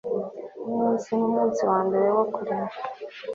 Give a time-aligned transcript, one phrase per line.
[0.63, 2.73] Nkumunsi nkumunsi wambere wo kurema